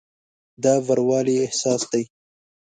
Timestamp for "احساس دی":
1.45-2.03